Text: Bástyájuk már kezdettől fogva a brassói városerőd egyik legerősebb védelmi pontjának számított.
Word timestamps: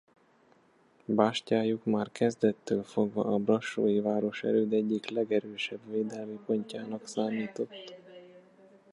Bástyájuk 1.07 1.85
már 1.85 2.11
kezdettől 2.11 2.83
fogva 2.83 3.23
a 3.25 3.37
brassói 3.37 3.99
városerőd 3.99 4.73
egyik 4.73 5.09
legerősebb 5.09 5.79
védelmi 5.89 6.39
pontjának 6.45 7.07
számított. 7.07 7.95